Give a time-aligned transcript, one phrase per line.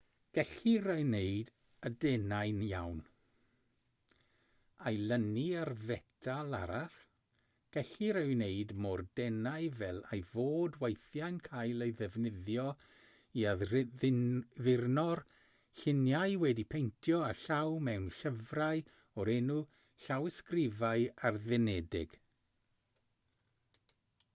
[0.35, 1.49] gellir ei wneud
[1.89, 3.01] yn denau iawn
[4.91, 6.95] a'i lynu ar fetal arall
[7.77, 12.65] gellir ei wneud mor denau fel ei fod weithiau'n cael ei ddefnyddio
[13.41, 15.21] i addurno'r
[15.83, 18.83] lluniau wedi'u paentio â llaw mewn llyfrau
[19.21, 19.59] o'r enw
[20.07, 22.21] llawysgrifau addurnedig